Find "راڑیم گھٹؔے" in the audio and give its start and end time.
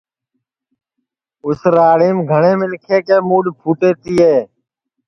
1.75-2.51